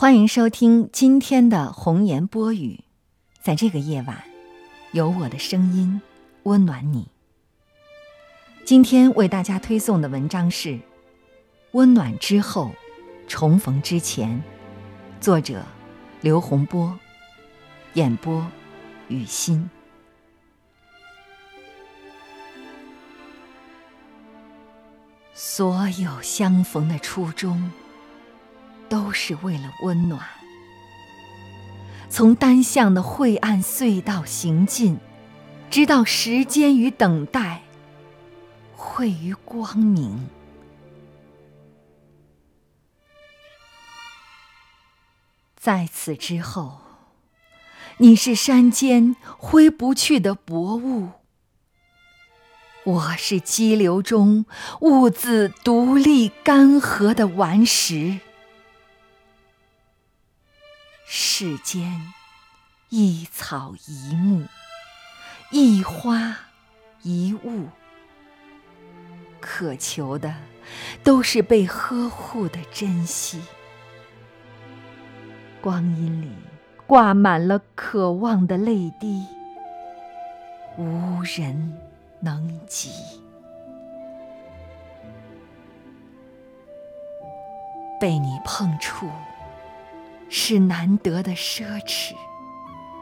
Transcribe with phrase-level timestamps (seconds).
[0.00, 2.84] 欢迎收听今天的红颜播语，
[3.42, 4.24] 在这个夜晚，
[4.92, 6.00] 有我的声音
[6.44, 7.08] 温暖你。
[8.64, 10.70] 今天为大家推送的文章是
[11.72, 12.70] 《温暖之后，
[13.28, 14.42] 重逢之前》，
[15.22, 15.62] 作者
[16.22, 16.98] 刘洪波，
[17.92, 18.46] 演播
[19.08, 19.68] 雨欣。
[25.34, 27.70] 所有相逢的初衷。
[28.90, 30.20] 都是为了温暖。
[32.10, 34.98] 从单向的晦暗隧道行进，
[35.70, 37.62] 直到时间与等待
[38.74, 40.28] 汇于光明。
[45.56, 46.80] 在此之后，
[47.98, 51.10] 你是山间挥不去的薄雾，
[52.82, 54.46] 我是激流中
[54.80, 58.18] 兀自独立干涸的顽石。
[61.12, 62.12] 世间
[62.88, 64.46] 一草一木，
[65.50, 66.36] 一花
[67.02, 67.66] 一物，
[69.40, 70.32] 渴求的
[71.02, 73.42] 都是被呵护的珍惜。
[75.60, 76.30] 光阴里
[76.86, 79.26] 挂满了渴望的泪滴，
[80.78, 81.76] 无人
[82.20, 82.92] 能及。
[88.00, 89.10] 被你碰触。
[90.30, 92.14] 是难得的奢侈，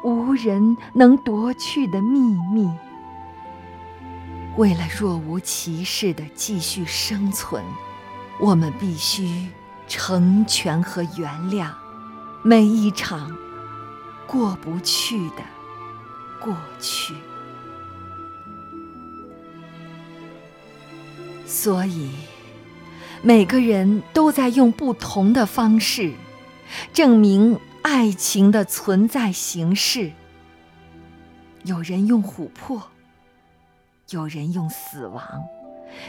[0.02, 2.18] 无人能夺去的秘
[2.52, 2.68] 密。
[4.56, 7.62] 为了若无其事的继续生存，
[8.40, 9.46] 我们必须
[9.86, 11.70] 成全和原谅
[12.42, 13.36] 每一场
[14.26, 15.44] 过不去的
[16.40, 17.14] 过去。
[21.46, 22.10] 所以，
[23.22, 26.14] 每个人都在用不同的方式。
[26.92, 30.12] 证明爱情的存在形式。
[31.64, 32.82] 有人用琥珀，
[34.10, 35.44] 有人用死亡，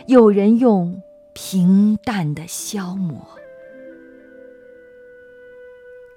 [0.07, 1.01] 有人用
[1.33, 3.27] 平淡的消磨。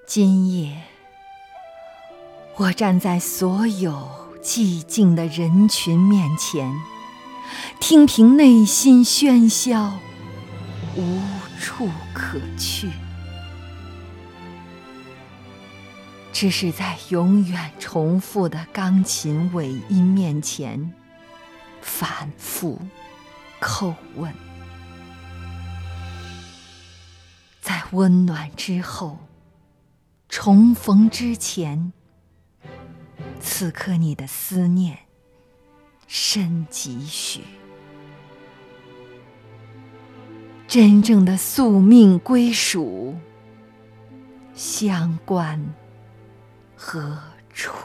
[0.06, 0.82] 今夜，
[2.56, 4.08] 我站在所有
[4.42, 6.72] 寂静的人群面前，
[7.80, 9.94] 听凭内心喧嚣，
[10.96, 11.18] 无
[11.58, 12.90] 处可去。
[16.42, 20.92] 只是在永远重复的钢琴尾音面前，
[21.80, 22.80] 反复
[23.60, 24.34] 叩问：
[27.60, 29.20] 在温暖之后，
[30.28, 31.92] 重逢之前，
[33.38, 34.98] 此刻你的思念
[36.08, 37.42] 深几许？
[40.66, 43.16] 真正的宿命归属，
[44.54, 45.72] 相关。
[46.84, 47.16] 何
[47.54, 47.78] 处？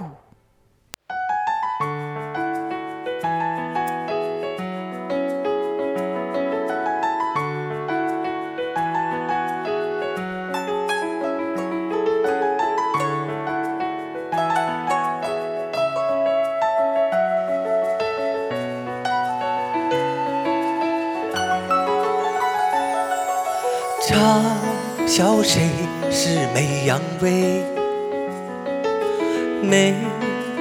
[24.01, 24.41] 嘲
[25.05, 25.69] 笑谁
[26.09, 27.76] 是美扬威？
[29.61, 29.95] 没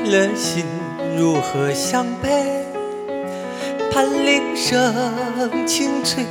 [0.04, 0.64] 了心，
[1.16, 2.64] 如何相陪？
[3.92, 6.24] 盼铃声轻脆，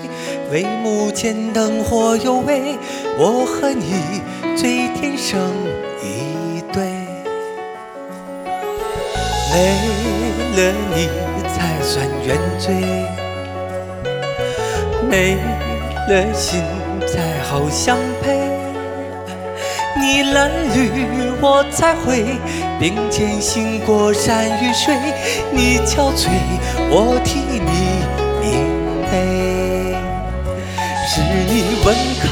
[0.51, 2.77] 帷幕间灯火幽微，
[3.17, 4.21] 我和你
[4.55, 5.39] 最天生
[6.03, 6.83] 一对。
[9.51, 9.55] 没
[10.55, 11.07] 了你
[11.47, 12.75] 才算原罪，
[15.09, 15.37] 没
[16.07, 16.61] 了心
[17.07, 18.44] 才好相配。
[19.97, 20.77] 你褴褛
[21.41, 22.25] 我才会
[22.79, 24.93] 并肩行过山与水，
[25.51, 26.27] 你憔悴
[26.89, 28.03] 我替你
[28.41, 28.43] 明
[29.09, 29.13] 媚。
[31.07, 31.53] 是你
[31.85, 31.87] 吻
[32.19, 32.27] 开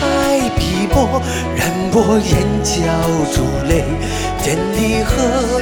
[0.58, 0.62] 笔
[0.94, 1.22] 墨，
[1.56, 1.62] 染
[1.94, 2.32] 我眼
[2.64, 2.74] 角
[3.34, 3.36] 珠
[3.70, 3.72] 泪。
[4.44, 5.14] 见离合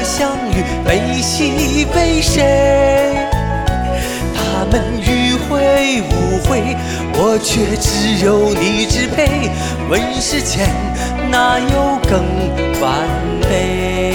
[0.03, 2.35] 相遇，悲喜为谁？
[4.33, 5.07] 他们迂
[5.49, 6.75] 会无悔，
[7.13, 9.49] 我却只有你支配。
[9.89, 10.69] 问世间。
[11.31, 12.19] 哪有更
[12.81, 13.07] 完
[13.39, 14.10] 美？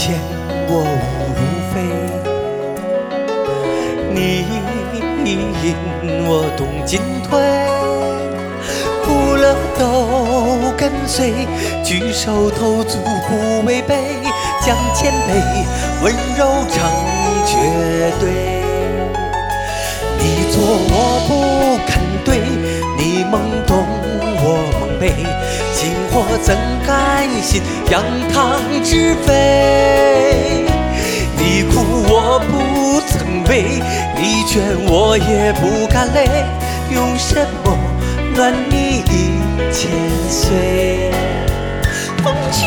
[0.00, 0.16] 牵
[0.66, 0.82] 我舞
[1.36, 1.76] 如飞，
[4.14, 4.18] 你
[5.62, 5.76] 引
[6.26, 6.98] 我懂进
[7.28, 7.36] 退，
[9.04, 11.34] 苦乐都跟随，
[11.84, 12.96] 举手投足
[13.28, 14.16] 不违背，
[14.64, 15.28] 将谦卑
[16.02, 16.80] 温柔成
[17.44, 17.58] 绝
[18.18, 18.24] 对。
[20.18, 21.30] 你错我不
[21.86, 22.40] 肯对，
[22.96, 23.34] 你懵
[23.66, 23.84] 懂
[24.40, 25.12] 我蒙昧。
[26.12, 28.02] 我怎甘心扬
[28.32, 30.64] 汤止沸？
[31.36, 33.80] 你哭我不曾悲，
[34.16, 36.44] 你倦我也不敢累，
[36.90, 37.76] 用什么
[38.34, 39.40] 暖你一
[39.72, 39.90] 千
[40.28, 41.10] 岁？
[42.22, 42.66] 风去，